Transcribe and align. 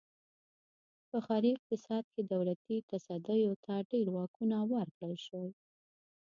په 1.09 1.17
ښاري 1.25 1.49
اقتصاد 1.55 2.03
کې 2.13 2.21
دولتي 2.33 2.75
تصدیو 2.91 3.53
ته 3.65 3.73
ډېر 3.91 4.07
واکونه 4.15 4.57
ورکړل 4.73 5.15
شول. 5.25 5.49